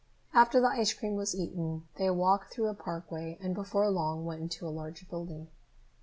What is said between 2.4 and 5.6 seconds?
through a parkway and before long went into a large building.